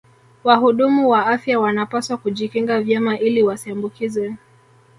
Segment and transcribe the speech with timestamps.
[0.43, 4.35] Wahudumu wa afya wanapaswa kujikinga vyema ili wasiambukizwe